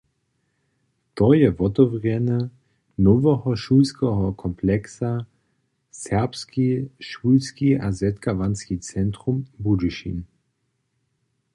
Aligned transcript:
To 1.19 1.25
je 1.39 1.49
wotewrjenje 1.57 2.37
noweho 3.07 3.53
šulskeho 3.65 4.31
kompleksa 4.43 5.11
„Serbski 5.99 6.65
šulski 7.11 7.71
a 7.89 7.91
zetkawanski 8.01 8.79
centrum 8.89 9.45
Budyšin“. 9.69 10.19